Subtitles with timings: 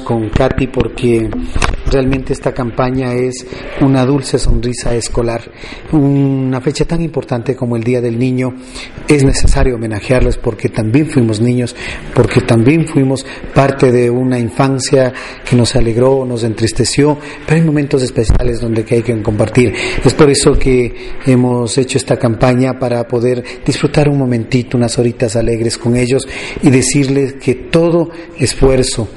[0.00, 1.28] con Katy porque
[1.90, 3.46] realmente esta campaña es
[3.82, 5.42] una dulce sonrisa escolar.
[5.92, 8.54] Una fecha tan importante como el Día del Niño
[9.06, 11.76] es necesario homenajearles porque también fuimos niños,
[12.14, 15.12] porque también fuimos parte de una infancia
[15.48, 19.74] que nos alegró, nos entristeció, pero hay momentos especiales donde hay que compartir.
[20.02, 25.36] Es por eso que hemos hecho esta campaña para poder disfrutar un momentito, unas horitas
[25.36, 26.26] alegres con ellos
[26.62, 28.10] y decirles que todo
[28.62, 29.08] esfuerzo,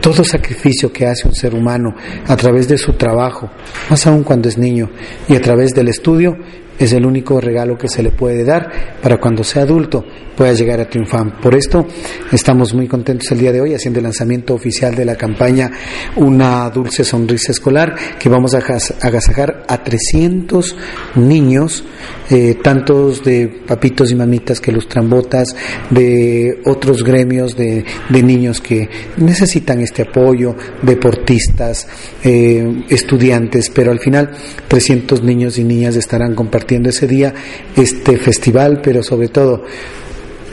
[0.00, 1.96] todo sacrificio que hace un ser humano
[2.28, 3.50] a través de su trabajo,
[3.90, 4.88] más aún cuando es niño,
[5.28, 6.36] y a través del estudio,
[6.78, 10.80] es el único regalo que se le puede dar para cuando sea adulto pueda llegar
[10.80, 11.40] a triunfar.
[11.40, 11.86] Por esto
[12.32, 15.70] estamos muy contentos el día de hoy haciendo el lanzamiento oficial de la campaña
[16.16, 20.76] Una dulce sonrisa escolar que vamos a agasajar a 300
[21.16, 21.84] niños,
[22.30, 25.54] eh, tantos de papitos y mamitas que lustran botas,
[25.90, 31.86] de otros gremios de, niños que necesitan este apoyo, deportistas,
[32.24, 34.30] eh, estudiantes, pero al final
[34.66, 37.32] 300 niños y niñas estarán compartiendo ese día
[37.76, 39.64] este festival, pero sobre todo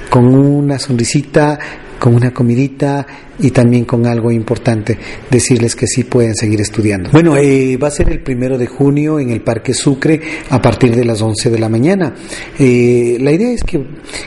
[0.09, 1.57] con una sonrisita,
[1.99, 3.05] con una comidita
[3.41, 4.97] y también con algo importante,
[5.29, 7.09] decirles que sí pueden seguir estudiando.
[7.11, 10.95] Bueno, eh, va a ser el primero de junio en el Parque Sucre a partir
[10.95, 12.13] de las 11 de la mañana.
[12.57, 13.83] Eh, la idea es que,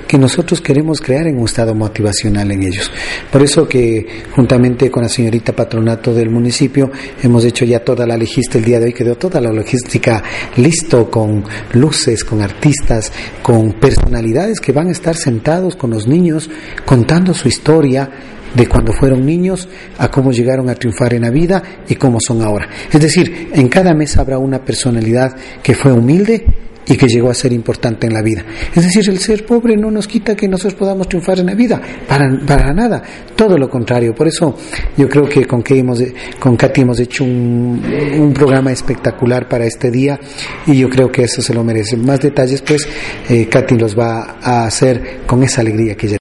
[0.07, 2.91] que nosotros queremos crear un estado motivacional en ellos.
[3.31, 6.91] Por eso que juntamente con la señorita patronato del municipio
[7.23, 10.23] hemos hecho ya toda la logística, el día de hoy quedó toda la logística
[10.57, 13.13] listo con luces, con artistas,
[13.43, 16.51] con personalidades que van a estar sentados con los niños
[16.85, 18.11] contando su historia
[18.55, 22.43] de cuando fueron niños a cómo llegaron a triunfar en la vida y cómo son
[22.43, 22.69] ahora.
[22.93, 26.45] Es decir, en cada mes habrá una personalidad que fue humilde
[26.87, 28.45] y que llegó a ser importante en la vida.
[28.75, 31.81] Es decir, el ser pobre no nos quita que nosotros podamos triunfar en la vida,
[32.07, 33.03] para, para nada,
[33.35, 34.15] todo lo contrario.
[34.15, 34.57] Por eso
[34.97, 36.03] yo creo que con, que hemos,
[36.39, 37.83] con Katy hemos hecho un,
[38.19, 40.19] un programa espectacular para este día
[40.67, 41.97] y yo creo que eso se lo merece.
[41.97, 42.87] Más detalles, pues,
[43.29, 46.13] eh, Katy los va a hacer con esa alegría que ella